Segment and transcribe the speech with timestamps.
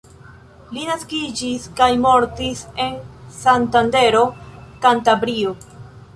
[0.77, 2.99] Li naskiĝis kaj mortis en
[3.43, 4.25] Santandero,
[4.89, 5.55] Kantabrio.